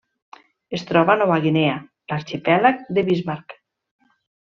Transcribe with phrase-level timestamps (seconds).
[0.77, 1.75] Es troba a Nova Guinea:
[2.13, 3.55] l'arxipèlag de Bismarck.